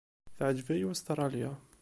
Teɛǧeb-iyi 0.37 0.85
Ustṛalya. 0.91 1.51